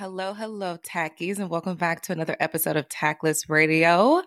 [0.00, 4.22] Hello, hello, Tackies, and welcome back to another episode of Tactless Radio.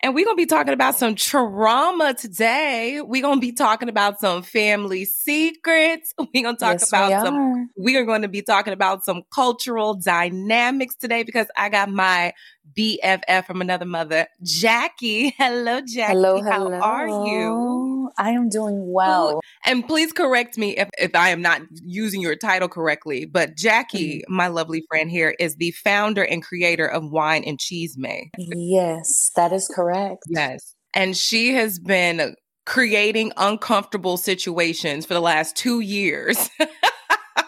[0.00, 3.02] And we're going to be talking about some trauma today.
[3.04, 6.14] We're going to be talking about some family secrets.
[6.18, 9.04] We're going to talk Yes, about we some, we are going to be talking about
[9.04, 12.32] some cultural dynamics today because I got my
[12.74, 15.34] BFF from another mother, Jackie.
[15.36, 16.14] Hello, Jackie.
[16.14, 16.78] Hello, How hello.
[16.80, 17.77] are you?
[18.16, 19.40] I am doing well.
[19.66, 24.18] And please correct me if, if I am not using your title correctly, but Jackie,
[24.20, 24.34] Mm-hmm.
[24.34, 28.30] my lovely friend here, is the founder and creator of Wine and Chisme.
[28.38, 30.22] Yes, that is correct.
[30.28, 30.74] Yes.
[30.94, 36.48] And she has been creating uncomfortable situations for the last two years.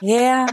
[0.03, 0.47] Yeah.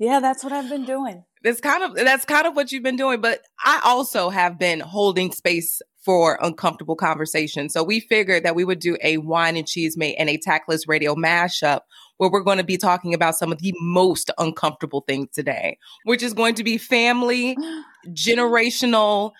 [0.00, 1.22] Yeah, that's what I've been doing.
[1.44, 3.20] that's kind of that's kind of what you've been doing.
[3.20, 7.72] But I also have been holding space for uncomfortable conversations.
[7.72, 11.14] So we figured that we would do a wine and chisme and a tactless radio
[11.14, 11.80] mashup
[12.16, 16.22] where we're going to be talking about some of the most uncomfortable things today, which
[16.22, 17.56] is going to be family,
[18.08, 19.32] generational,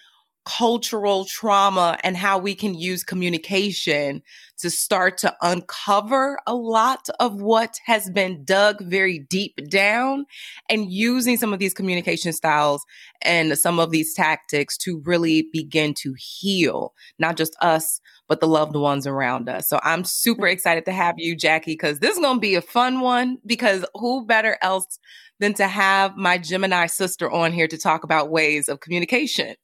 [0.58, 4.20] cultural trauma, and how we can use communication
[4.58, 10.26] to start to uncover a lot of what has been dug very deep down
[10.68, 12.84] and using some of these communication styles
[13.22, 18.46] and some of these tactics to really begin to heal not just us but the
[18.46, 19.68] loved ones around us.
[19.68, 20.52] So i'm super mm-hmm.
[20.52, 23.84] excited to have you jackie because this is going to be a fun one because
[23.94, 24.98] who better else
[25.38, 29.54] than to have my gemini sister on here to talk about ways of communication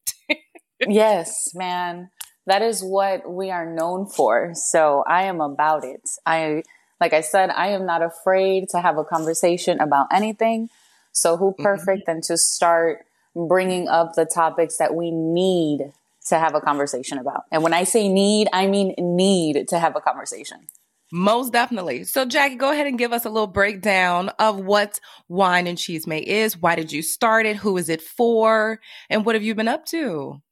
[0.81, 2.10] yes, man.
[2.47, 4.53] That is what we are known for.
[4.54, 6.09] So I am about it.
[6.25, 6.62] I,
[7.00, 10.70] like I said, I am not afraid to have a conversation about anything.
[11.12, 11.62] So who mm-hmm.
[11.62, 13.04] perfect than to start
[13.34, 15.92] bringing up the topics that we need
[16.28, 17.44] to have a conversation about.
[17.53, 20.69] And when I say need, I mean need to have a conversation.
[21.12, 22.03] Most definitely.
[22.03, 24.98] So, Jackie, go ahead and give us a little breakdown of what
[25.28, 26.59] Wine and Chisme is.
[26.59, 27.56] Why did you start it?
[27.56, 28.81] Who is it for?
[29.09, 30.42] And what have you been up to?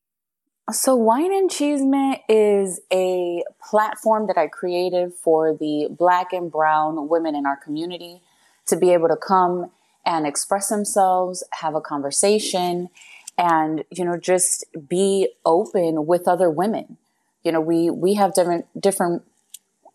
[0.72, 7.06] So, Wine and Chisme is a platform that I created for the Black and Brown
[7.06, 8.22] women in our community
[8.66, 9.70] to be able to come
[10.06, 12.88] and express themselves, have a conversation,
[13.36, 16.96] and you know just be open with other women.
[17.42, 19.22] You know, we we have different different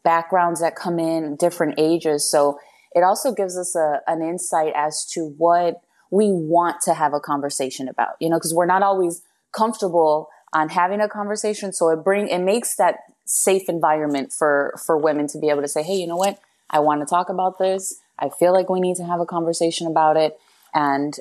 [0.04, 2.60] backgrounds that come in, different ages, so
[2.94, 5.82] it also gives us a, an insight as to what
[6.12, 8.18] we want to have a conversation about.
[8.20, 11.74] You know, because we're not always comfortable on having a conversation.
[11.74, 15.68] So it bring it makes that safe environment for for women to be able to
[15.68, 16.40] say, "Hey, you know what?
[16.70, 18.00] I want to talk about this.
[18.18, 20.40] I feel like we need to have a conversation about it."
[20.74, 21.18] And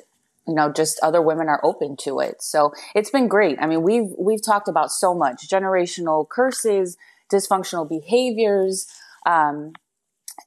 [0.47, 2.41] you know, just other women are open to it.
[2.41, 3.57] So it's been great.
[3.61, 6.97] I mean, we've we've talked about so much generational curses,
[7.31, 8.87] dysfunctional behaviors,
[9.27, 9.73] um,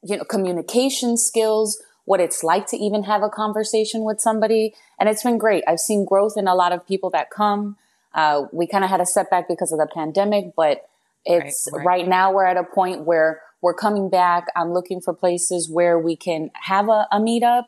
[0.03, 5.09] you know, communication skills, what it's like to even have a conversation with somebody, and
[5.09, 5.63] it's been great.
[5.69, 7.77] I've seen growth in a lot of people that come.
[8.15, 10.89] Uh, we kind of had a setback because of the pandemic, but
[11.25, 12.09] it's Right, right, right.
[12.09, 14.47] now we're at a point where we're coming back.
[14.57, 17.67] I'm looking for places where we can have a, a meetup,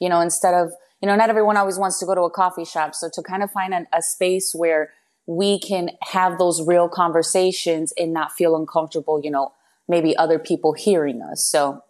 [0.00, 2.64] you know, instead of, you know, not everyone always wants to go to a coffee
[2.64, 2.94] shop.
[2.94, 4.92] So to kind of find an, a space where
[5.26, 9.52] we can have those real conversations and not feel uncomfortable, you know,
[9.88, 11.44] maybe other people hearing us.
[11.44, 11.82] So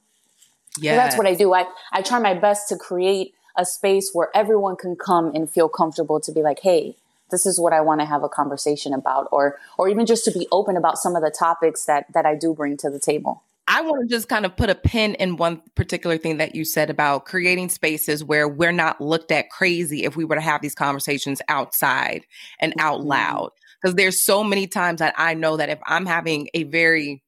[0.78, 0.96] Yeah.
[0.96, 1.54] that's what I do.
[1.54, 5.68] I, I try my best to create a space where everyone can come and feel
[5.68, 6.96] comfortable to be like, hey,
[7.30, 10.30] this is what I want to have a conversation about, or or even just to
[10.30, 13.42] be open about some of the topics that that I do bring to the table.
[13.68, 16.64] I want to just kind of put a pin in one particular thing that you
[16.64, 20.62] said about creating spaces where we're not looked at crazy if we were to have
[20.62, 22.24] these conversations outside
[22.60, 23.06] and out Mhm.
[23.06, 23.50] loud.
[23.82, 27.24] Because there's so many times that I know that if I'm having a very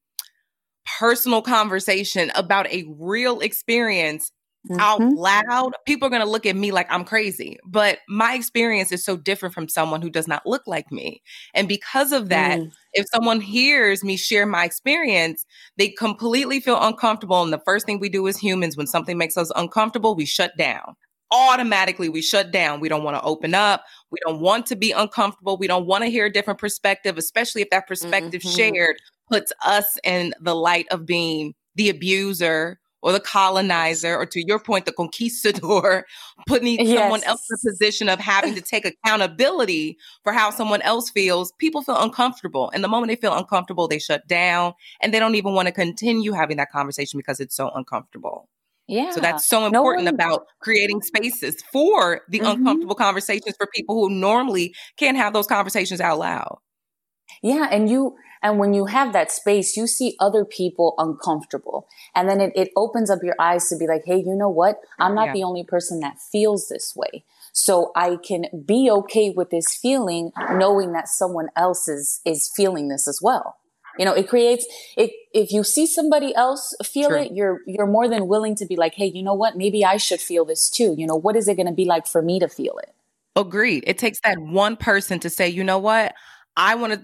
[0.98, 4.30] personal conversation about a real experience
[4.78, 5.16] out Mhm.
[5.16, 7.58] loud, people are going to look at me like I'm crazy.
[7.66, 11.22] But my experience is so different from someone who does not look like me.
[11.54, 12.72] And because of that, Mm.
[12.92, 15.44] if someone hears me share my experience,
[15.76, 17.42] they completely feel uncomfortable.
[17.42, 20.56] And the first thing we do as humans, when something makes us uncomfortable, we shut
[20.56, 20.94] down.
[21.30, 22.80] Automatically, we shut down.
[22.80, 23.84] We don't want to open up.
[24.10, 25.58] We don't want to be uncomfortable.
[25.58, 28.56] We don't want to hear a different perspective, especially if that perspective Mhm.
[28.56, 28.96] shared
[29.30, 34.58] puts us in the light of being the abuser or the colonizer, or to your
[34.58, 36.04] point, the conquistador,
[36.46, 36.98] putting yes.
[36.98, 41.52] someone else in a position of having to take accountability for how someone else feels,
[41.58, 42.70] people feel uncomfortable.
[42.74, 45.72] And the moment they feel uncomfortable, they shut down and they don't even want to
[45.72, 48.48] continue having that conversation because it's so uncomfortable.
[48.88, 49.10] Yeah.
[49.10, 52.48] So that's so important no about creating spaces for the mm-hmm.
[52.48, 56.58] uncomfortable conversations for people who normally can't have those conversations out loud.
[57.42, 57.68] Yeah.
[57.70, 61.86] And you, and when you have that space, you see other people uncomfortable.
[62.14, 64.80] And then it, it opens up your eyes to be like, hey, you know what?
[64.98, 65.32] I'm not yeah.
[65.34, 67.24] the only person that feels this way.
[67.52, 72.88] So I can be okay with this feeling knowing that someone else is, is feeling
[72.88, 73.56] this as well.
[73.98, 74.64] You know, it creates
[74.96, 77.18] it if you see somebody else feel True.
[77.18, 79.56] it, you're you're more than willing to be like, "Hey, you know what?
[79.56, 82.06] Maybe I should feel this too." You know, what is it going to be like
[82.06, 82.94] for me to feel it?
[83.34, 83.82] Agreed.
[83.88, 86.14] It takes that one person to say, "You know what?
[86.56, 87.02] I want to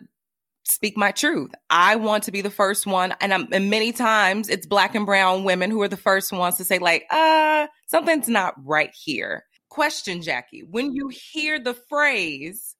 [0.64, 1.52] speak my truth.
[1.70, 3.14] I want to be the first one.
[3.20, 6.56] And, I'm, and many times it's black and brown women who are the first ones
[6.56, 9.44] to say like, uh, something's not right here.
[9.68, 12.76] Question, Jackie, when you hear the phrase,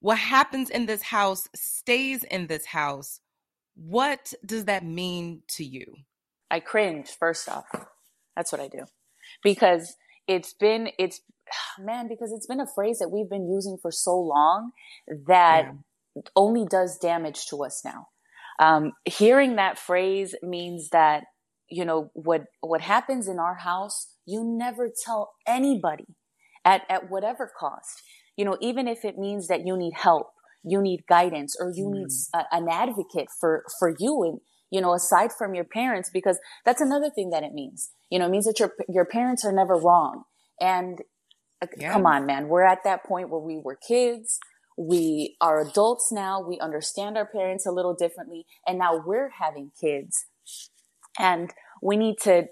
[0.00, 3.20] what happens in this house stays in this house,
[3.74, 5.84] what does that mean to you?
[6.50, 7.66] I cringe first off.
[8.34, 8.86] That's what I do.
[9.42, 9.96] Because
[10.26, 11.20] it's been, it's,
[11.78, 14.72] man, because it's been a phrase that we've been using for so long
[15.26, 15.72] that yeah
[16.34, 18.08] only does damage to us now.
[18.58, 21.24] Um, hearing that phrase means that
[21.68, 24.14] you know what what happens in our house.
[24.24, 26.06] You never tell anybody
[26.64, 28.02] at at whatever cost.
[28.36, 30.28] You know, even if it means that you need help,
[30.62, 31.92] you need guidance, or you mm.
[31.92, 34.40] need a, an advocate for for you and
[34.70, 38.26] you know aside from your parents because that's another thing that it means you know
[38.26, 40.24] it means that your your parents are never wrong
[40.60, 41.00] and
[41.62, 41.92] uh, yeah.
[41.92, 44.38] come on man we're at that point where we were kids
[44.76, 46.40] we are adults now.
[46.40, 48.46] We understand our parents a little differently.
[48.66, 50.26] And now we're having kids.
[51.18, 51.52] And
[51.82, 52.48] we need to,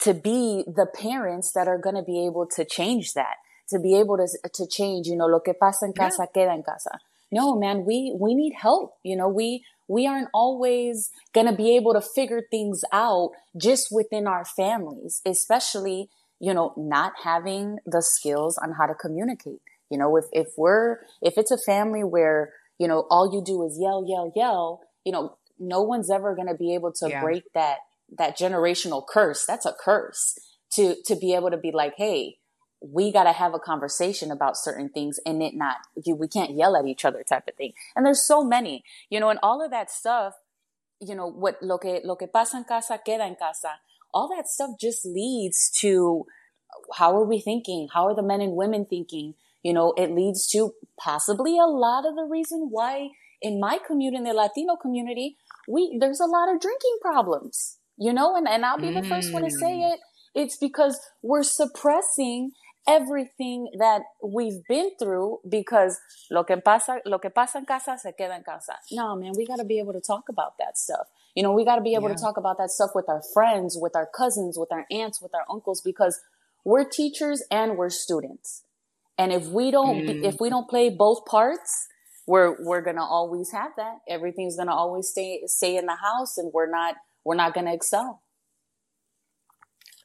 [0.00, 3.36] to be the parents that are going to be able to change that,
[3.70, 6.42] to be able to, to change, you know, lo que pasa en casa, yeah.
[6.42, 6.98] queda en casa.
[7.30, 8.94] No, man, we, we need help.
[9.04, 13.88] You know, we, we aren't always going to be able to figure things out just
[13.90, 16.08] within our families, especially,
[16.40, 19.60] you know, not having the skills on how to communicate.
[19.90, 23.64] You know, if, if we're, if it's a family where, you know, all you do
[23.64, 27.20] is yell, yell, yell, you know, no one's ever going to be able to yeah.
[27.20, 27.78] break that,
[28.16, 29.44] that generational curse.
[29.46, 30.38] That's a curse
[30.72, 32.36] to, to be able to be like, Hey,
[32.80, 36.56] we got to have a conversation about certain things and it not, you, we can't
[36.56, 37.72] yell at each other type of thing.
[37.96, 40.34] And there's so many, you know, and all of that stuff,
[41.00, 43.80] you know, what lo que, lo que pasa en casa queda en casa.
[44.14, 46.26] All that stuff just leads to
[46.94, 47.88] how are we thinking?
[47.92, 49.34] How are the men and women thinking?
[49.62, 53.08] You know, it leads to possibly a lot of the reason why
[53.40, 55.36] in my community, in the Latino community,
[55.68, 59.02] we, there's a lot of drinking problems, you know, and, and I'll be mm.
[59.02, 59.92] the first one to say mm.
[59.92, 60.00] it.
[60.34, 62.52] It's because we're suppressing
[62.88, 65.98] everything that we've been through because
[66.30, 68.74] lo que pasa, lo que pasa en casa se queda en casa.
[68.92, 71.06] No, man, we got to be able to talk about that stuff.
[71.34, 72.16] You know, we got to be able yeah.
[72.16, 75.34] to talk about that stuff with our friends, with our cousins, with our aunts, with
[75.34, 76.20] our uncles, because
[76.64, 78.64] we're teachers and we're students.
[79.18, 80.24] And if we don't, mm.
[80.24, 81.88] if we don't play both parts,
[82.26, 83.96] we're, we're going to always have that.
[84.08, 87.66] Everything's going to always stay, stay in the house and we're not, we're not going
[87.66, 88.22] to excel.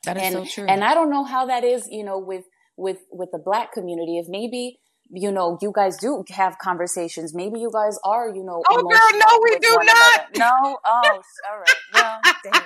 [0.06, 0.66] That is and, so true.
[0.68, 2.46] And I don't know how that is, you know, with,
[2.76, 4.18] with, with the black community.
[4.18, 4.80] If maybe,
[5.12, 7.36] you know, you guys do have conversations.
[7.36, 8.64] Maybe you guys are, you know.
[8.68, 10.36] Oh, girl, no, we do not.
[10.36, 10.40] Another.
[10.40, 10.78] No.
[10.84, 11.70] Oh, all right.
[12.04, 12.62] Well, dang.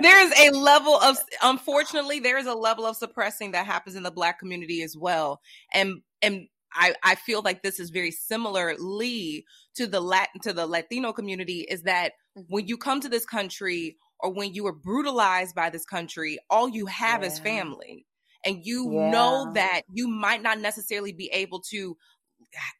[0.00, 4.02] There is a level of, unfortunately, there is a level of suppressing that happens in
[4.02, 5.40] the black community as well.
[5.72, 9.44] And, and I, I feel like this is very similarly
[9.76, 12.42] to the Latin, to the Latino community is that mm-hmm.
[12.48, 16.68] when you come to this country or when you are brutalized by this country, all
[16.68, 17.28] you have yeah.
[17.28, 18.06] is family.
[18.44, 19.10] And you yeah.
[19.10, 21.96] know that you might not necessarily be able to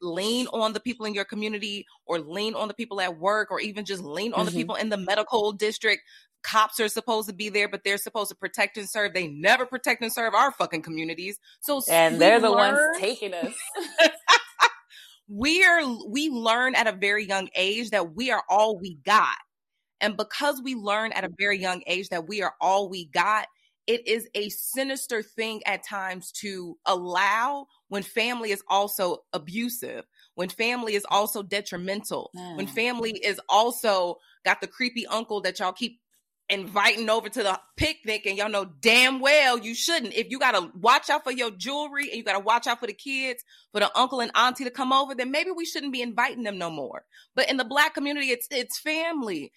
[0.01, 3.61] lean on the people in your community or lean on the people at work or
[3.61, 4.55] even just lean on mm-hmm.
[4.55, 6.03] the people in the medical district
[6.43, 9.15] cops are supposed to be there, but they're supposed to protect and serve.
[9.15, 11.39] They never protect and serve our fucking communities.
[11.61, 13.55] So and they're the learn, ones taking us.
[15.29, 19.37] we are we learn at a very young age that we are all we got.
[20.01, 23.47] And because we learn at a very young age that we are all we got,
[23.87, 30.49] it is a sinister thing at times to allow when family is also abusive, when
[30.49, 32.57] family is also detrimental, mm.
[32.57, 36.01] when family is also got the creepy uncle that y'all keep
[36.49, 40.15] inviting over to the picnic and y'all know damn well you shouldn't.
[40.15, 42.95] If you gotta watch out for your jewelry and you gotta watch out for the
[42.95, 46.45] kids, for the uncle and auntie to come over, then maybe we shouldn't be inviting
[46.45, 47.05] them no more.
[47.35, 49.53] But in the black community, it's it's family.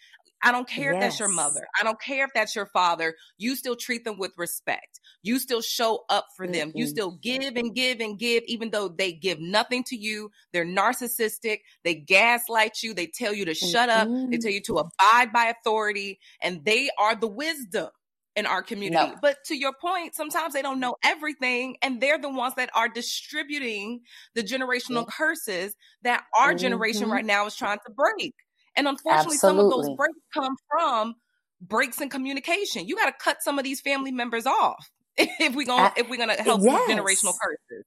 [0.45, 0.95] I don't care yes.
[0.95, 1.67] if that's your mother.
[1.79, 3.15] I don't care if that's your father.
[3.37, 4.99] You still treat them with respect.
[5.23, 6.69] You still show up for them.
[6.69, 6.77] Mm-hmm.
[6.77, 10.29] You still give and give and give, even though they give nothing to you.
[10.53, 11.61] They're narcissistic.
[11.83, 12.93] They gaslight you.
[12.93, 14.25] They tell you to shut mm-hmm.
[14.25, 14.29] up.
[14.29, 16.19] They tell you to abide by authority.
[16.41, 17.89] And they are the wisdom
[18.35, 19.11] in our community.
[19.11, 19.15] No.
[19.21, 22.89] But to your point, sometimes they don't know everything, and they're the ones that are
[22.89, 24.01] distributing
[24.35, 26.57] the generational curses that our mm-hmm.
[26.57, 28.35] generation right now is trying to break.
[28.77, 29.37] And unfortunately, Absolutely.
[29.37, 31.15] some of those breaks come from
[31.61, 32.87] breaks in communication.
[32.87, 36.17] You got to cut some of these family members off if we're going if we're
[36.17, 36.89] gonna help yes.
[36.89, 37.85] generational curses.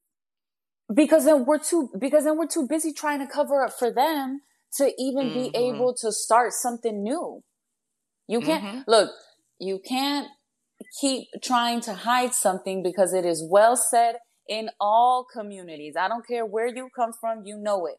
[0.93, 4.41] Because then we're too because then we're too busy trying to cover up for them
[4.77, 5.51] to even mm-hmm.
[5.51, 7.41] be able to start something new.
[8.27, 8.81] You can't mm-hmm.
[8.87, 9.11] look.
[9.59, 10.27] You can't
[10.99, 14.15] keep trying to hide something because it is well said
[14.47, 15.95] in all communities.
[15.99, 17.95] I don't care where you come from, you know it.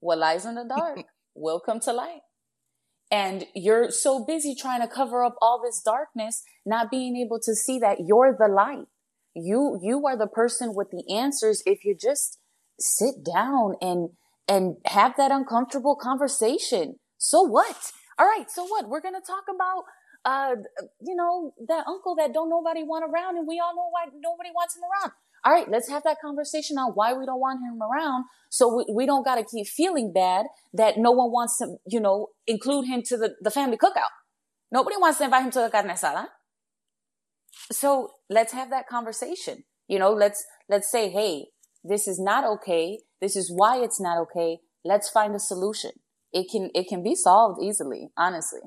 [0.00, 0.98] What lies in the dark
[1.34, 2.20] will come to light.
[3.10, 7.54] And you're so busy trying to cover up all this darkness, not being able to
[7.54, 8.86] see that you're the light.
[9.34, 12.38] You, you are the person with the answers if you just
[12.78, 14.10] sit down and,
[14.48, 16.96] and have that uncomfortable conversation.
[17.18, 17.92] So what?
[18.18, 18.50] All right.
[18.50, 18.88] So what?
[18.88, 19.84] We're going to talk about
[20.24, 20.56] uh,
[21.00, 24.50] you know, that uncle that don't nobody want around and we all know why nobody
[24.54, 25.12] wants him around.
[25.44, 28.24] All right, let's have that conversation on why we don't want him around.
[28.48, 32.00] So we, we don't got to keep feeling bad that no one wants to, you
[32.00, 34.14] know, include him to the, the family cookout.
[34.72, 36.28] Nobody wants to invite him to the carne asada.
[37.70, 39.64] So let's have that conversation.
[39.86, 41.48] You know, let's, let's say, Hey,
[41.82, 43.00] this is not okay.
[43.20, 44.60] This is why it's not okay.
[44.82, 45.90] Let's find a solution.
[46.32, 48.60] It can, it can be solved easily, honestly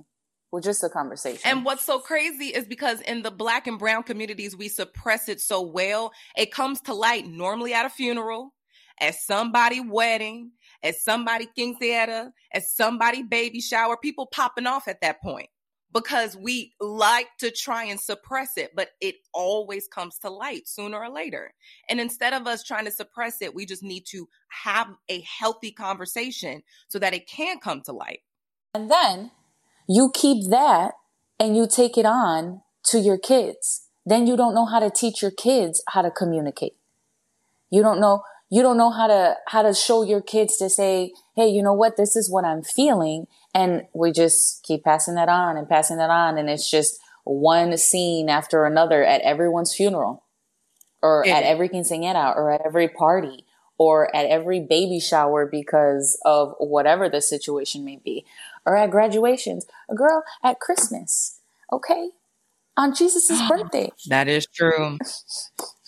[0.52, 1.42] with just a conversation.
[1.46, 5.42] And what's so crazy is because in the black and brown communities, we suppress it
[5.42, 6.12] so well.
[6.38, 8.54] It comes to light normally at a funeral,
[9.00, 10.52] at somebody wedding,
[10.84, 15.50] at somebody quinceañera, at somebody baby shower, people popping off at that point
[15.94, 20.98] because we like to try and suppress it, but it always comes to light sooner
[20.98, 21.54] or later.
[21.90, 25.72] And instead of us trying to suppress it, we just need to have a healthy
[25.72, 28.20] conversation so that it can come to light.
[28.74, 29.32] And then
[29.88, 30.94] you keep that
[31.40, 33.88] and you take it on to your kids.
[34.06, 36.76] Then you don't know how to teach your kids how to communicate.
[37.70, 41.14] You don't know, you don't know how to, how to show your kids to say,
[41.36, 41.98] Hey, you know what?
[41.98, 43.28] This is what I'm feeling.
[43.54, 46.38] And we just keep passing that on and passing that on.
[46.38, 50.24] And it's just one scene after another at everyone's funeral
[51.02, 53.46] or at every quinceañera or at every party
[53.78, 58.26] or at every baby shower because of whatever the situation may be
[58.68, 61.40] or at graduations, a girl at Christmas,
[61.72, 62.10] okay?
[62.76, 63.90] On Jesus' birthday.
[64.10, 65.00] That is true.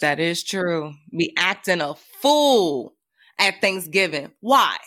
[0.01, 0.93] That is true.
[1.11, 2.95] We acting a fool
[3.37, 4.31] at Thanksgiving.
[4.39, 4.77] Why?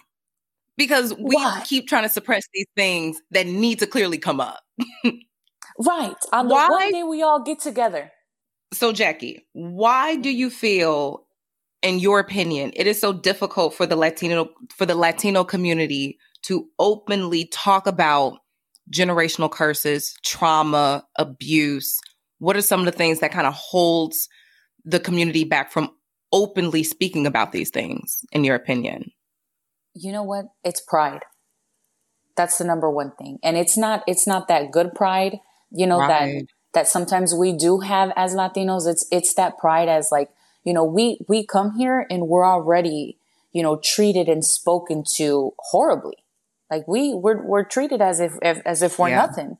[0.79, 1.63] Because we Why?
[1.67, 4.61] keep trying to suppress these things that need to clearly come up.
[5.79, 6.17] right.
[6.33, 6.69] On the why?
[6.69, 8.11] one day we all get together.
[8.73, 11.27] So, Jackie, why do you feel,
[11.83, 16.69] in your opinion, it is so difficult for the Latino for the Latino community to
[16.79, 18.39] openly talk about
[18.91, 22.01] generational curses, trauma, abuse?
[22.39, 24.29] What are some of the things that kind of holds
[24.85, 25.91] the community back from
[26.33, 29.13] openly speaking about these things, in your opinion?
[29.95, 30.47] You know what?
[30.65, 31.23] It's pride.
[32.37, 33.39] That's the number one thing.
[33.43, 35.39] And it's not it's not that good pride,
[35.71, 36.09] you know, right.
[36.09, 38.89] that that sometimes we do have as Latinos.
[38.89, 40.31] It's it's that pride as like,
[40.65, 43.19] you know, we we come here and we're already,
[43.53, 46.17] you know, treated and spoken to horribly.
[46.73, 49.27] Like we we're we're treated as if, if as if we're yeah.
[49.27, 49.59] nothing.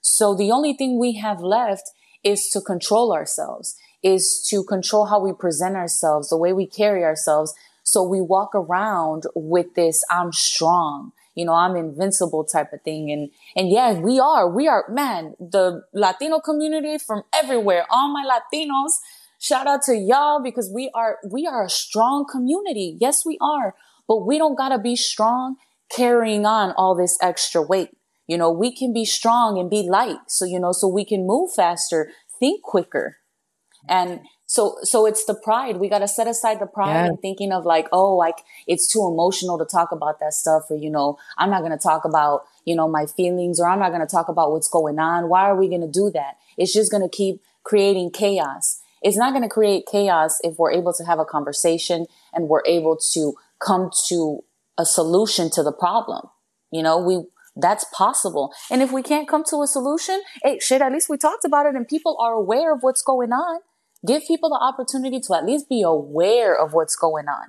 [0.00, 1.90] So the only thing we have left
[2.22, 7.02] is to control ourselves, is to control how we present ourselves, the way we carry
[7.02, 7.52] ourselves.
[7.82, 13.10] So we walk around with this I'm strong, you know, I'm invincible type of thing.
[13.10, 14.48] And and yeah, we are.
[14.48, 19.00] We are man, the Latino community from everywhere, all my Latinos,
[19.40, 22.96] shout out to y'all because we are we are a strong community.
[23.00, 23.74] Yes, we are.
[24.06, 25.56] But we don't gotta be strong
[25.94, 27.90] carrying on all this extra weight.
[28.26, 30.18] You know, we can be strong and be light.
[30.28, 33.18] So, you know, so we can move faster, think quicker.
[33.88, 35.78] And so, so it's the pride.
[35.78, 37.06] We got to set aside the pride yeah.
[37.06, 40.64] and thinking of like, oh, like it's too emotional to talk about that stuff.
[40.70, 43.80] Or, you know, I'm not going to talk about, you know, my feelings or I'm
[43.80, 45.28] not going to talk about what's going on.
[45.28, 46.36] Why are we going to do that?
[46.56, 48.80] It's just going to keep creating chaos.
[49.02, 52.62] It's not going to create chaos if we're able to have a conversation and we're
[52.66, 54.44] able to come to
[54.78, 56.28] a solution to the problem.
[56.70, 57.24] You know, we,
[57.56, 58.52] that's possible.
[58.70, 61.66] And if we can't come to a solution, hey, shit, at least we talked about
[61.66, 63.60] it and people are aware of what's going on.
[64.06, 67.48] Give people the opportunity to at least be aware of what's going on.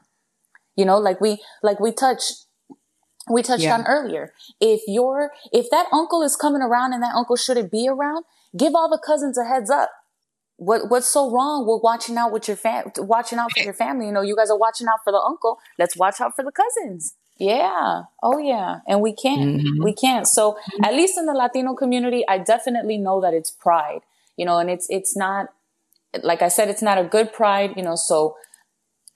[0.76, 2.46] You know, like we, like we touched,
[3.32, 3.76] we touched yeah.
[3.76, 4.34] on earlier.
[4.60, 8.26] If you're, if that uncle is coming around and that uncle shouldn't be around,
[8.58, 9.90] give all the cousins a heads up.
[10.58, 14.06] What, what's so wrong with watching out with your fam, watching out for your family?
[14.06, 15.60] You know, you guys are watching out for the uncle.
[15.78, 17.16] Let's watch out for the cousins.
[17.38, 18.04] Yeah.
[18.22, 18.80] Oh yeah.
[18.88, 19.62] And we can't.
[19.62, 19.84] Mm-hmm.
[19.84, 20.28] We can't.
[20.28, 24.02] So at least in the Latino community, I definitely know that it's pride.
[24.38, 25.50] You know, and it's it's not
[26.22, 28.36] like I said, it's not a good pride, you know, so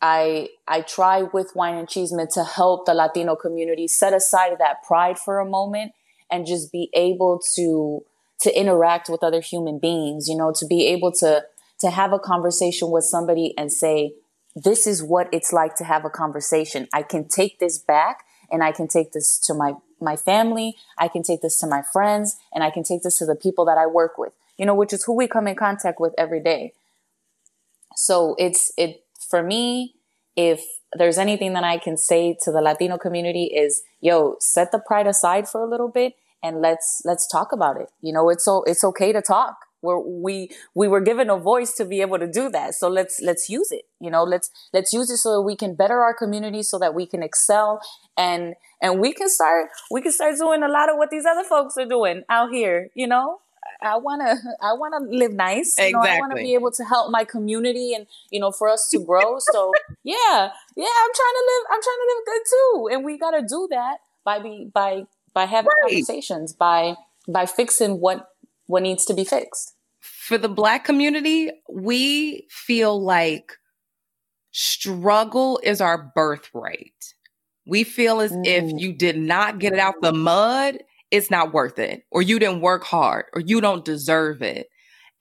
[0.02, 4.84] I I try with wine and chisme to help the Latino community set aside that
[4.84, 5.94] pride for a moment
[6.32, 8.04] and just be able to
[8.42, 11.46] to interact with other human beings, you know, to be able to
[11.80, 14.14] to have a conversation with somebody and say,
[14.56, 16.88] this is what it's like to have a conversation.
[16.92, 21.08] I can take this back and I can take this to my my family, I
[21.08, 23.78] can take this to my friends, and I can take this to the people that
[23.78, 24.34] I work with.
[24.58, 26.74] You know, which is who we come in contact with every day.
[27.96, 29.96] So it's it for me,
[30.36, 30.64] if
[30.94, 35.08] there's anything that I can say to the Latino community is, yo, set the pride
[35.08, 36.14] aside for a little bit
[36.44, 37.90] and let's let's talk about it.
[38.02, 39.58] You know, it's so it's okay to talk.
[39.82, 42.74] We're, we we were given a voice to be able to do that.
[42.74, 43.84] So let's let's use it.
[44.00, 46.96] You know, let's let's use it so that we can better our community, so that
[46.96, 47.80] we can excel
[48.18, 51.44] and and we can start we can start doing a lot of what these other
[51.44, 52.90] folks are doing out here.
[52.96, 53.40] You know,
[53.82, 55.76] I want to I want to live nice.
[55.78, 55.88] Exactly.
[55.88, 58.70] You know, I want to be able to help my community and you know for
[58.70, 59.38] us to grow.
[59.52, 59.72] so
[60.04, 61.64] yeah, yeah, I'm trying to live.
[61.72, 65.04] I'm trying to live good too, and we got to do that by be by
[65.34, 65.92] by having right.
[65.92, 66.96] conversations by
[67.28, 68.28] by fixing what
[68.68, 69.74] what needs to be fixed.
[70.00, 73.54] For the black community, we feel like
[74.52, 77.14] struggle is our birthright.
[77.66, 78.46] We feel as mm.
[78.46, 80.78] if you did not get it out the mud,
[81.12, 84.68] it's not worth it, or you didn't work hard, or you don't deserve it.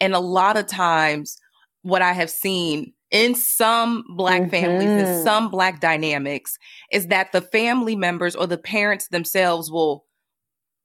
[0.01, 1.39] And a lot of times,
[1.83, 4.51] what I have seen in some black mm-hmm.
[4.51, 5.25] families and mm-hmm.
[5.25, 6.59] some black dynamics
[6.93, 10.05] is that the family members or the parents themselves will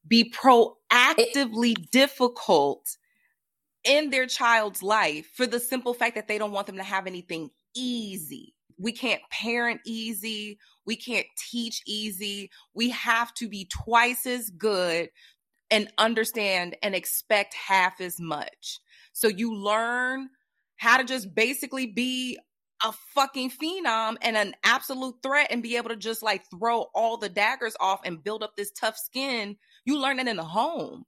[0.07, 2.97] be proactively it- difficult
[3.83, 7.05] in their child's life for the simple fact that they don't want them to have
[7.05, 8.53] anything easy.
[8.77, 10.57] We can't parent easy.
[10.85, 12.49] We can't teach easy.
[12.73, 15.09] We have to be twice as good
[15.69, 18.79] and understand and expect half as much.
[19.11, 20.29] So you learn
[20.81, 22.39] how to just basically be
[22.83, 27.17] a fucking phenom and an absolute threat and be able to just like throw all
[27.17, 29.55] the daggers off and build up this tough skin.
[29.85, 31.03] You learn it in the home.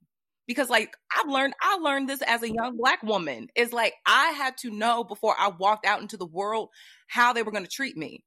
[0.46, 3.48] Because like I've learned I learned this as a young black woman.
[3.56, 6.68] Is like I had to know before I walked out into the world
[7.08, 8.22] how they were going to treat me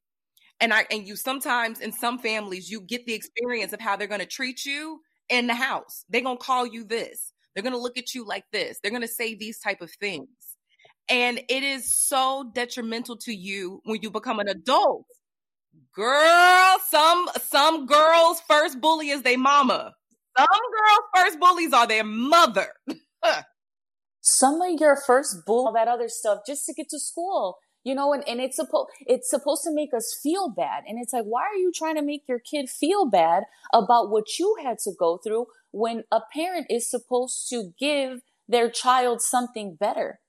[0.59, 4.07] and I and you sometimes in some families you get the experience of how they're
[4.07, 6.03] going to treat you in the house.
[6.09, 7.31] They're going to call you this.
[7.53, 8.79] They're going to look at you like this.
[8.81, 10.27] They're going to say these type of things.
[11.09, 15.05] And it is so detrimental to you when you become an adult.
[15.93, 19.93] Girl, some some girls first bully is their mama.
[20.37, 22.67] Some girls first bullies are their mother.
[24.21, 27.95] some of your first bull, all that other stuff, just to get to school you
[27.95, 30.83] know, and, and it's supposed, it's supposed to make us feel bad.
[30.85, 33.43] And it's like, why are you trying to make your kid feel bad
[33.73, 38.69] about what you had to go through when a parent is supposed to give their
[38.69, 40.19] child something better?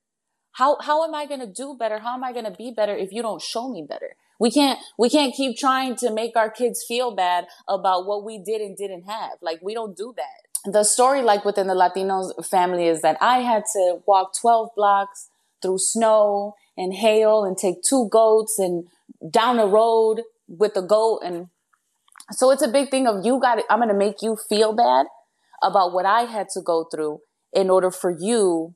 [0.58, 2.00] How, how am I going to do better?
[2.00, 4.16] How am I going to be better if you don't show me better?
[4.40, 8.38] We can't, we can't keep trying to make our kids feel bad about what we
[8.38, 9.38] did and didn't have.
[9.40, 10.72] Like we don't do that.
[10.72, 15.28] The story, like within the Latinos family is that I had to walk 12 blocks
[15.62, 18.88] through snow and hail and take two goats and
[19.30, 21.20] down a road with a goat.
[21.24, 21.50] And
[22.32, 23.62] so it's a big thing of you got.
[23.70, 25.06] I'm going to make you feel bad
[25.62, 27.20] about what I had to go through
[27.52, 28.74] in order for you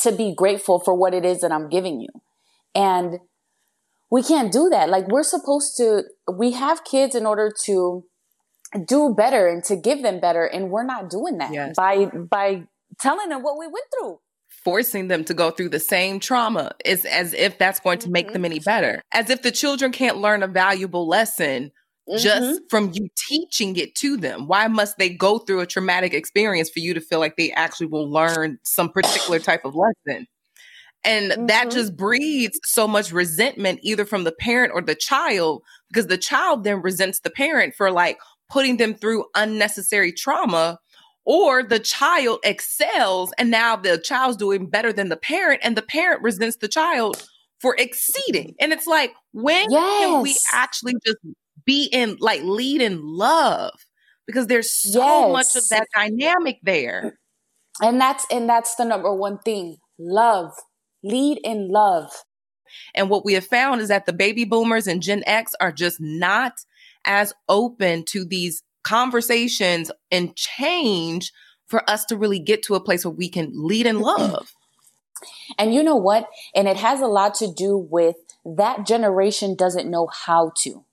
[0.00, 2.08] to be grateful for what it is that I'm giving you.
[2.74, 3.18] And
[4.10, 4.88] we can't do that.
[4.88, 8.04] Like we're supposed to, we have kids in order to
[8.86, 10.44] do better and to give them better.
[10.44, 11.74] And we're not doing that yes.
[11.76, 12.64] by, by
[13.00, 14.18] telling them what we went through
[14.64, 18.26] forcing them to go through the same trauma is as if that's going to make
[18.26, 18.34] mm-hmm.
[18.34, 19.02] them any better.
[19.12, 21.72] As if the children can't learn a valuable lesson
[22.12, 22.22] mm-hmm.
[22.22, 24.46] just from you teaching it to them.
[24.46, 27.86] Why must they go through a traumatic experience for you to feel like they actually
[27.86, 30.26] will learn some particular type of lesson?
[31.04, 31.46] And mm-hmm.
[31.46, 36.18] that just breeds so much resentment either from the parent or the child because the
[36.18, 40.78] child then resents the parent for like putting them through unnecessary trauma
[41.24, 45.82] or the child excels and now the child's doing better than the parent and the
[45.82, 47.22] parent resents the child
[47.60, 50.00] for exceeding and it's like when yes.
[50.00, 51.18] can we actually just
[51.64, 53.72] be in like lead in love
[54.26, 55.32] because there's so yes.
[55.32, 57.18] much of that dynamic there
[57.80, 60.52] and that's and that's the number one thing love
[61.02, 62.10] lead in love
[62.94, 66.00] and what we have found is that the baby boomers and gen x are just
[66.00, 66.52] not
[67.04, 71.32] as open to these conversations and change
[71.66, 74.04] for us to really get to a place where we can lead in mm-hmm.
[74.04, 74.52] love.
[75.58, 76.28] And you know what?
[76.54, 80.84] And it has a lot to do with that generation doesn't know how to.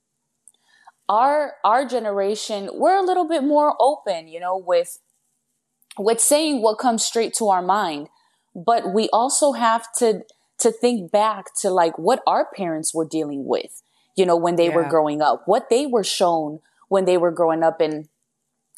[1.10, 5.00] Our our generation, we're a little bit more open, you know, with
[5.98, 8.08] with saying what comes straight to our mind.
[8.54, 10.22] But we also have to
[10.60, 13.82] to think back to like what our parents were dealing with,
[14.16, 14.76] you know, when they yeah.
[14.76, 18.08] were growing up, what they were shown when they were growing up and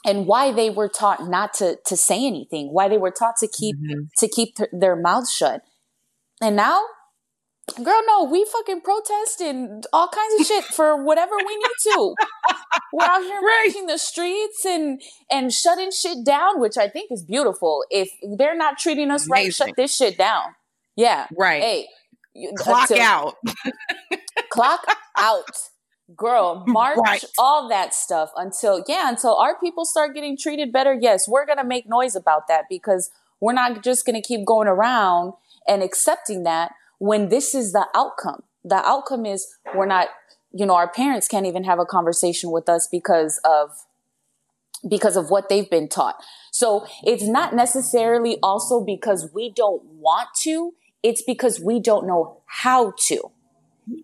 [0.05, 3.49] and why they were taught not to to say anything, why they were taught to
[3.49, 4.05] keep mm-hmm.
[4.17, 5.63] to keep th- their mouths shut.
[6.41, 6.83] And now,
[7.83, 12.15] girl, no, we fucking protest and all kinds of shit for whatever we need to.
[12.93, 13.65] we're out here right.
[13.67, 17.85] marching the streets and and shutting shit down, which I think is beautiful.
[17.91, 19.33] If they're not treating us Amazing.
[19.33, 20.55] right, shut this shit down.
[20.97, 21.63] Yeah, right.
[21.63, 21.87] Hey,
[22.37, 23.35] uh, clock until, out.
[24.51, 24.85] clock
[25.17, 25.45] out
[26.17, 27.25] girl march right.
[27.39, 31.65] all that stuff until yeah until our people start getting treated better yes we're gonna
[31.65, 35.33] make noise about that because we're not just gonna keep going around
[35.67, 36.73] and accepting that
[37.03, 40.07] when this is the outcome the outcome is we're not
[40.53, 43.71] you know our parents can't even have a conversation with us because of
[44.89, 46.15] because of what they've been taught
[46.53, 52.41] so it's not necessarily also because we don't want to it's because we don't know
[52.47, 53.21] how to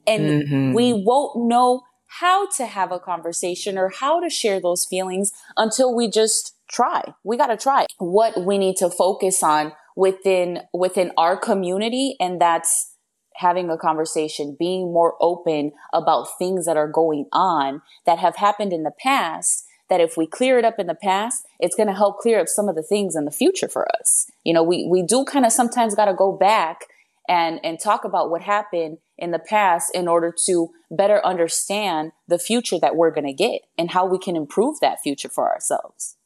[0.04, 0.72] and mm-hmm.
[0.72, 5.94] we won't know how to have a conversation or how to share those feelings until
[5.94, 7.02] we just try.
[7.22, 12.14] We got to try what we need to focus on within, within our community.
[12.20, 12.94] And that's
[13.34, 18.72] having a conversation, being more open about things that are going on that have happened
[18.72, 19.64] in the past.
[19.90, 22.46] That if we clear it up in the past, it's going to help clear up
[22.46, 24.26] some of the things in the future for us.
[24.44, 26.82] You know, we, we do kind of sometimes got to go back
[27.26, 32.38] and, and talk about what happened in the past in order to better understand the
[32.38, 36.16] future that we're going to get and how we can improve that future for ourselves.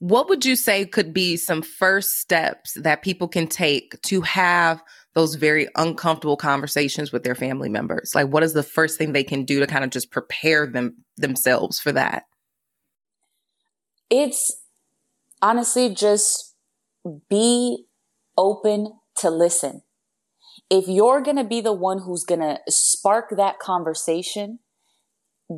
[0.00, 4.82] What would you say could be some first steps that people can take to have
[5.14, 8.12] those very uncomfortable conversations with their family members?
[8.14, 11.04] Like what is the first thing they can do to kind of just prepare them
[11.16, 12.24] themselves for that?
[14.08, 14.62] It's
[15.42, 16.54] honestly just
[17.28, 17.86] be
[18.36, 19.82] open to listen.
[20.70, 24.60] If you're going to be the one who's going to spark that conversation,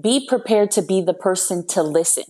[0.03, 2.25] be prepared to be the person to listen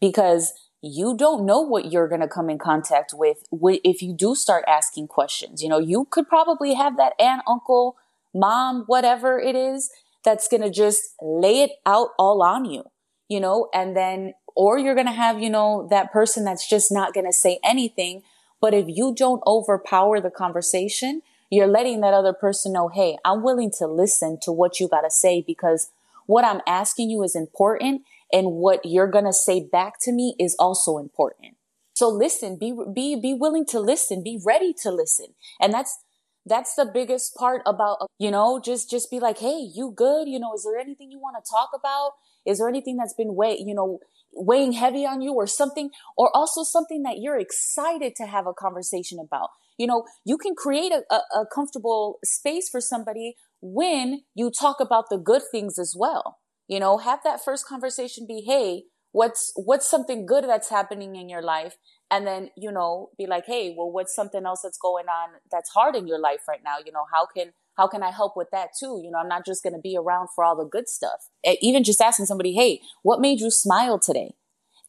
[0.00, 4.34] because you don't know what you're going to come in contact with if you do
[4.34, 5.62] start asking questions.
[5.62, 7.96] You know, you could probably have that aunt, uncle,
[8.34, 9.90] mom, whatever it is
[10.24, 12.84] that's going to just lay it out all on you,
[13.28, 16.90] you know, and then, or you're going to have, you know, that person that's just
[16.90, 18.22] not going to say anything
[18.60, 23.42] but if you don't overpower the conversation, you're letting that other person know, hey, I'm
[23.42, 25.90] willing to listen to what you got to say because
[26.26, 30.34] what I'm asking you is important and what you're going to say back to me
[30.38, 31.56] is also important.
[31.94, 35.34] So listen, be, be, be willing to listen, be ready to listen.
[35.60, 35.98] And that's,
[36.46, 40.28] that's the biggest part about, you know, just, just be like, Hey, you good?
[40.28, 42.12] You know, is there anything you want to talk about?
[42.46, 44.00] Is there anything that's been way, you know,
[44.32, 48.52] weighing heavy on you or something, or also something that you're excited to have a
[48.52, 49.50] conversation about.
[49.76, 54.80] You know, you can create a, a, a comfortable space for somebody when you talk
[54.80, 56.38] about the good things as well.
[56.70, 61.28] You know, have that first conversation be, Hey, what's, what's something good that's happening in
[61.28, 61.76] your life?
[62.12, 65.70] And then, you know, be like, Hey, well, what's something else that's going on that's
[65.70, 66.76] hard in your life right now?
[66.86, 69.00] You know, how can, how can I help with that too?
[69.02, 71.28] You know, I'm not just going to be around for all the good stuff.
[71.60, 74.36] Even just asking somebody, Hey, what made you smile today?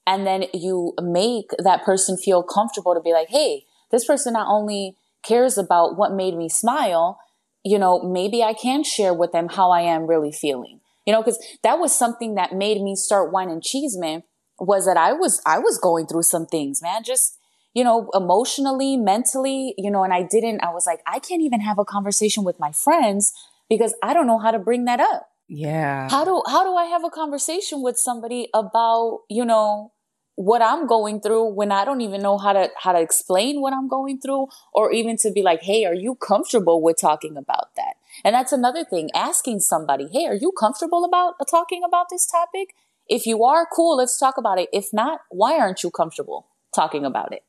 [0.05, 4.47] And then you make that person feel comfortable to be like, Hey, this person not
[4.47, 7.17] only cares about what made me smile,
[7.63, 10.79] you know, maybe I can share with them how I am really feeling.
[11.05, 14.23] You know, because that was something that made me start wine and chisme,
[14.59, 17.03] was that I was I was going through some things, man.
[17.03, 17.37] Just
[17.73, 21.61] you know, emotionally, mentally, you know, and I didn't, I was like, I can't even
[21.61, 23.33] have a conversation with my friends
[23.69, 25.29] because I don't know how to bring that up.
[25.47, 26.09] Yeah.
[26.09, 29.93] How do, how do I have a conversation with somebody about, you know,
[30.35, 33.73] what I'm going through when I don't even know how to, how to explain what
[33.73, 37.75] I'm going through or even to be like, Hey, are you comfortable with talking about
[37.75, 37.93] that?
[38.23, 42.25] And that's another thing, asking somebody, Hey, are you comfortable about uh, talking about this
[42.25, 42.75] topic?
[43.07, 44.69] If you are, cool, let's talk about it.
[44.71, 47.43] If not, why aren't you comfortable talking about it?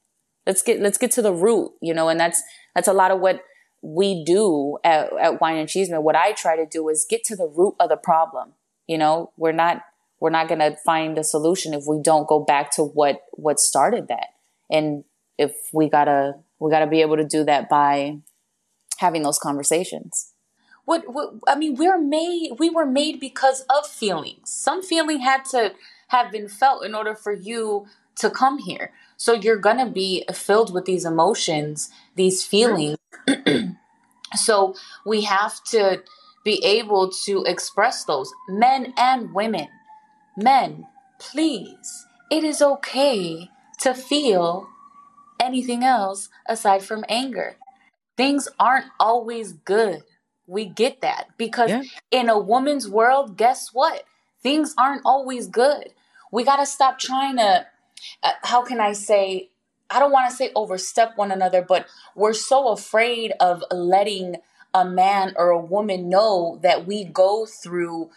[0.46, 2.42] Let's get let's get to the root, you know, and that's
[2.74, 3.42] that's a lot of what
[3.80, 6.02] we do at, at Wine and Chisme.
[6.02, 8.54] What I try to do is get to the root of the problem.
[8.86, 9.82] You know, we're not
[10.20, 13.60] we're not going to find a solution if we don't go back to what what
[13.60, 14.28] started that.
[14.70, 15.04] And
[15.38, 18.18] if we gotta we gotta be able to do that by
[18.98, 20.31] having those conversations.
[20.84, 24.50] What, what I mean, we're made we were made because of feelings.
[24.50, 25.72] Some feeling had to
[26.08, 28.92] have been felt in order for you to come here.
[29.16, 32.98] So you're going to be filled with these emotions, these feelings.
[34.34, 34.74] so
[35.06, 36.02] we have to
[36.44, 39.68] be able to express those, men and women.
[40.36, 40.86] Men,
[41.18, 44.68] please, it is okay to feel
[45.40, 47.56] anything else aside from anger.
[48.16, 50.02] Things aren't always good.
[50.52, 51.82] We get that because yeah.
[52.10, 54.04] in a woman's world, guess what?
[54.42, 55.94] Things aren't always good.
[56.30, 57.66] We got to stop trying to,
[58.22, 59.48] uh, how can I say,
[59.88, 64.36] I don't want to say overstep one another, but we're so afraid of letting
[64.74, 68.10] a man or a woman know that we go through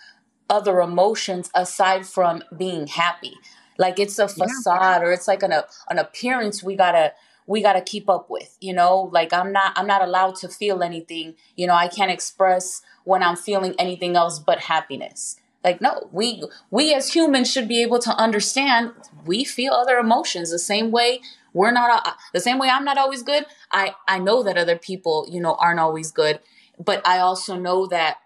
[0.50, 3.34] other emotions aside from being happy.
[3.78, 5.08] Like it's a facade yeah.
[5.08, 7.14] or it's like an, a, an appearance we gotta
[7.48, 9.10] we got to keep up with you know?
[9.12, 11.74] Like i'm not i'm not allowed to feel anything you know?
[11.74, 15.38] I can't express when i'm feeling anything else but happiness.
[15.64, 18.92] Like no we we as humans should be able to understand
[19.26, 20.52] we feel other emotions.
[20.52, 21.22] The same way
[21.54, 24.78] we're not uh, the same way i'm not always good i i know that other
[24.78, 26.40] people you know aren't always good.
[26.78, 28.18] But i also know that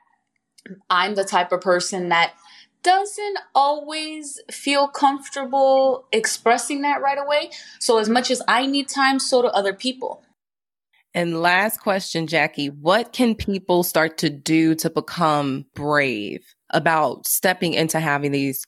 [0.90, 2.34] i'm the type of person that
[2.84, 7.52] doesn't always feel comfortable expressing that right away.
[7.80, 10.24] So, as much as I need time, so do other people.
[11.13, 17.74] And last question, Jackie what can people start to do to become brave about stepping
[17.74, 18.65] into having these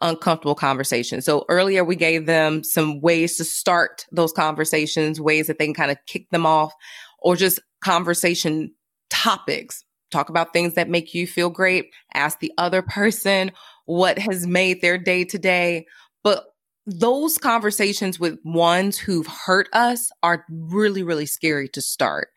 [0.00, 1.24] uncomfortable conversations?
[1.24, 5.74] So, earlier we gave them some ways to start those conversations, ways that they can
[5.74, 6.72] kind of kick them off,
[7.20, 8.72] or just conversation
[9.10, 13.50] topics talk about things that make you feel great, ask the other person
[13.86, 15.86] what has made their day today.
[16.22, 16.44] But
[16.86, 22.28] those conversations with ones who've hurt us are really, really scary to start.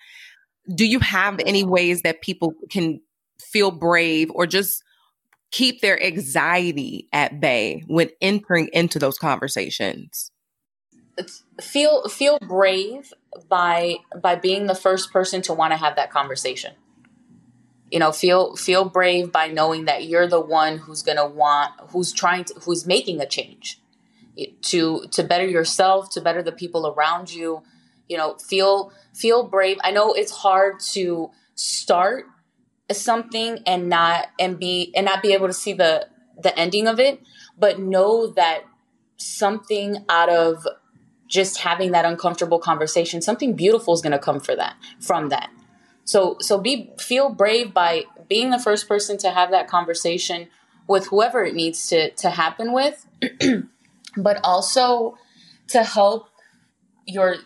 [0.73, 3.01] Do you have any ways that people can
[3.39, 4.83] feel brave or just
[5.51, 10.31] keep their anxiety at bay when entering into those conversations?
[11.61, 13.13] Feel feel brave
[13.47, 16.73] by by being the first person to want to have that conversation
[17.91, 21.71] you know feel feel brave by knowing that you're the one who's going to want
[21.89, 23.79] who's trying to who's making a change.
[24.63, 27.63] To to better yourself to better the people around you
[28.09, 29.77] you know feel feel brave.
[29.83, 32.25] I know it's hard to start
[32.91, 36.07] something and not and be and not be able to see the
[36.41, 37.21] the ending of it
[37.57, 38.63] but know that
[39.17, 40.67] something out of
[41.27, 45.49] just having that uncomfortable conversation something beautiful is going to come for that from that
[46.05, 50.47] so so be feel brave by being the first person to have that conversation
[50.87, 53.05] with whoever it needs to to happen with,
[54.17, 55.17] but also
[55.67, 56.29] to help
[57.05, 57.37] your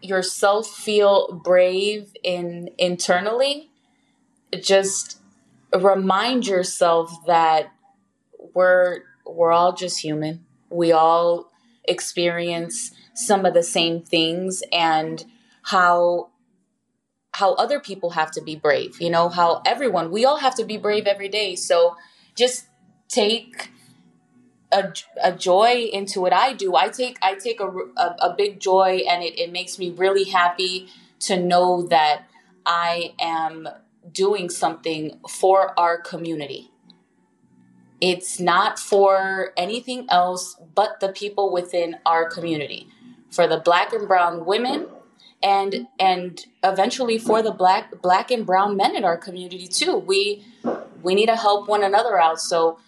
[0.00, 3.70] yourself feel brave in internally.
[4.60, 5.18] Just
[5.78, 7.70] remind yourself that
[8.54, 10.44] we're we're all just human.
[10.70, 11.50] We all
[11.84, 15.24] experience some of the same things and
[15.62, 16.29] how
[17.40, 20.64] how other people have to be brave, you know, how everyone, we all have to
[20.64, 21.56] be brave every day.
[21.56, 21.96] So
[22.36, 22.66] just
[23.08, 23.70] take
[24.70, 26.76] a, a joy into what I do.
[26.76, 30.24] I take I take a, a, a big joy and it, it makes me really
[30.24, 30.88] happy
[31.20, 32.24] to know that
[32.66, 33.68] I am
[34.12, 36.70] doing something for our community.
[38.00, 42.86] It's not for anything else but the people within our community.
[43.30, 44.88] For the black and brown women,
[45.42, 49.96] and and eventually for the black black and brown men in our community too.
[49.96, 50.44] We
[51.02, 52.40] we need to help one another out.
[52.40, 52.78] So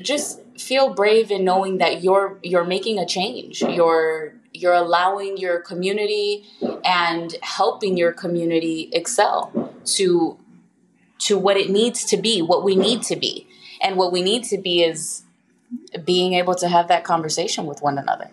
[0.00, 3.62] just feel brave in knowing that you're you're making a change.
[3.62, 6.44] You're you're allowing your community
[6.84, 10.38] and helping your community excel to
[11.18, 13.46] to what it needs to be what we need to be.
[13.80, 15.22] And what we need to be is
[16.04, 18.30] being able to have that conversation with one another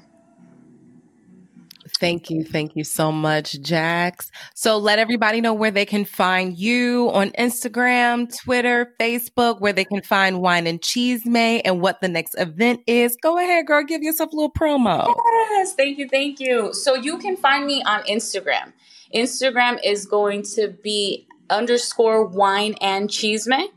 [1.98, 2.44] Thank you.
[2.44, 4.32] Thank you so much, Jax.
[4.54, 9.86] So let everybody know where they can find you on Instagram, Twitter, Facebook, where they
[9.86, 13.16] can find Wine and Chisme and what the next event is.
[13.22, 13.84] Go ahead, girl.
[13.84, 15.14] Give yourself a little promo.
[15.52, 15.74] Yes.
[15.76, 16.08] Thank you.
[16.10, 16.74] Thank you.
[16.74, 18.74] So you can find me on Instagram.
[19.14, 23.68] Instagram is going to be underscore wine and chisme.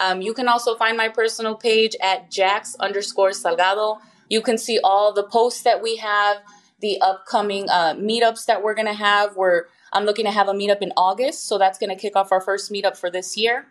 [0.00, 3.98] Um, you can also find my personal page at Jax underscore Salgado.
[4.28, 6.36] You can see all the posts that we have
[6.80, 9.36] the upcoming uh, meetups that we're going to have.
[9.36, 12.30] We're I'm looking to have a meetup in August, so that's going to kick off
[12.30, 13.66] our first meetup for this year.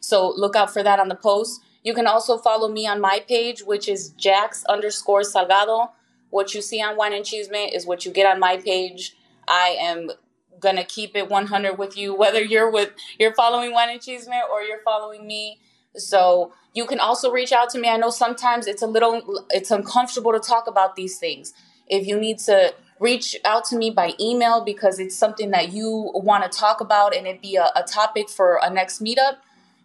[0.00, 1.60] So look out for that on the post.
[1.84, 5.90] You can also follow me on my page, which is Jax underscore Salgado.
[6.30, 9.16] What you see on Wine and Cheese is what you get on my page.
[9.46, 10.10] I am
[10.60, 14.62] gonna keep it 100 with you, whether you're with you're following Wine and Chisme or
[14.62, 15.60] you're following me.
[15.94, 17.88] So you can also reach out to me.
[17.88, 21.54] I know sometimes it's a little it's uncomfortable to talk about these things.
[21.88, 26.10] If you need to reach out to me by email because it's something that you
[26.14, 29.36] want to talk about and it be a, a topic for a next meetup,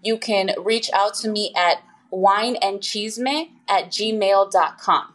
[0.02, 5.14] you can reach out to me at wineandchisme at gmail.com.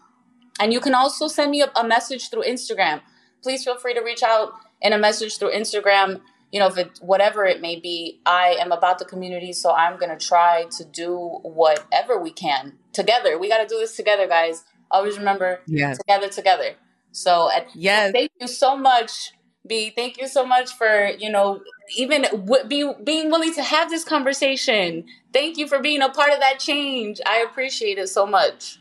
[0.61, 3.01] And you can also send me a, a message through Instagram.
[3.43, 6.21] Please feel free to reach out in a message through Instagram.
[6.51, 9.99] You know, if it whatever it may be, I am about the community, so I'm
[9.99, 13.39] gonna try to do whatever we can together.
[13.39, 14.65] We got to do this together, guys.
[14.91, 15.99] Always remember, yes.
[15.99, 16.75] together, together.
[17.13, 19.33] So, at, yes, thank you so much,
[19.67, 19.93] B.
[19.95, 21.61] Thank you so much for you know
[21.97, 25.07] even w- be, being willing to have this conversation.
[25.33, 27.21] Thank you for being a part of that change.
[27.27, 28.79] I appreciate it so much.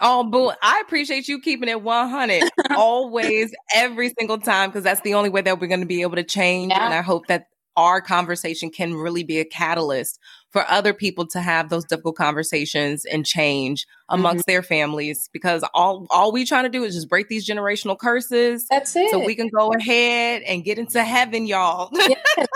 [0.00, 0.52] Oh, boo.
[0.62, 2.44] I appreciate you keeping it 100
[2.76, 6.16] always, every single time, because that's the only way that we're going to be able
[6.16, 6.70] to change.
[6.70, 6.84] Yeah.
[6.84, 10.18] And I hope that our conversation can really be a catalyst
[10.50, 14.50] for other people to have those difficult conversations and change amongst mm-hmm.
[14.50, 18.66] their families because all all we trying to do is just break these generational curses
[18.68, 22.48] that's it so we can go ahead and get into heaven y'all yes.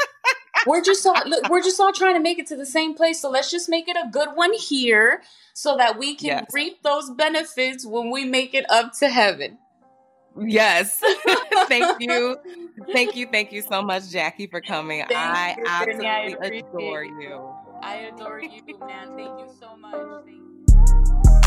[0.66, 3.20] we're just all look, we're just all trying to make it to the same place
[3.20, 5.22] so let's just make it a good one here
[5.54, 6.46] so that we can yes.
[6.52, 9.56] reap those benefits when we make it up to heaven
[10.38, 11.02] Yes.
[11.68, 12.36] thank you.
[12.92, 13.26] Thank you.
[13.26, 15.00] Thank you so much, Jackie, for coming.
[15.00, 17.54] Thank I you, absolutely I adore you.
[17.82, 19.16] I adore you, man.
[19.16, 20.24] Thank you so much.
[20.24, 21.41] Thank you.